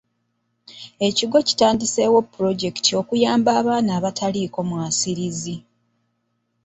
Ekigo 1.07 1.37
kitandiseewo 1.47 2.19
pulojekiti 2.31 2.91
okuyamba 3.01 3.49
abaana 3.59 3.91
abataliiko 3.97 4.59
mwasirizi. 4.69 5.55